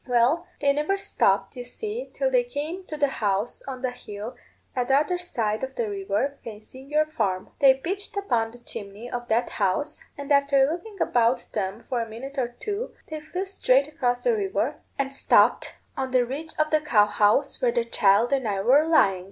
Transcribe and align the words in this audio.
Well, 0.07 0.47
they 0.59 0.73
never 0.73 0.97
stopped, 0.97 1.55
you 1.55 1.63
see, 1.63 2.09
till 2.15 2.31
they 2.31 2.43
came 2.43 2.85
to 2.87 2.97
the 2.97 3.07
house 3.21 3.61
on 3.67 3.83
the 3.83 3.91
hill 3.91 4.35
at 4.75 4.87
the 4.87 4.95
other 4.97 5.19
side 5.19 5.63
of 5.63 5.75
the 5.75 5.87
river, 5.87 6.39
facing 6.43 6.91
our 6.95 7.05
farm. 7.05 7.51
They 7.59 7.75
pitched 7.75 8.17
upon 8.17 8.49
the 8.49 8.57
chimney 8.57 9.11
of 9.11 9.27
that 9.27 9.47
house, 9.51 10.01
and 10.17 10.31
after 10.31 10.65
looking 10.65 10.99
about 10.99 11.45
them 11.53 11.85
for 11.87 12.01
a 12.01 12.09
minute 12.09 12.39
or 12.39 12.47
two, 12.47 12.95
they 13.11 13.19
flew 13.19 13.45
straight 13.45 13.89
across 13.89 14.23
the 14.23 14.35
river, 14.35 14.81
and 14.97 15.13
stopped 15.13 15.77
on 15.95 16.09
the 16.09 16.25
ridge 16.25 16.57
of 16.57 16.71
the 16.71 16.81
cow 16.81 17.05
house 17.05 17.61
where 17.61 17.71
the 17.71 17.85
child 17.85 18.33
and 18.33 18.47
I 18.47 18.59
were 18.61 18.87
lying. 18.87 19.19